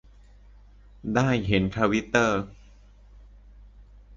[1.15, 2.41] ได้เห็นทวิตเตอร์